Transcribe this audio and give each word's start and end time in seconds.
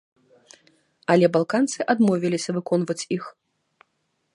Але 1.15 1.29
балканцы 1.37 1.79
адмовіліся 1.95 2.49
выконваць 2.59 3.07
іх. 3.19 3.23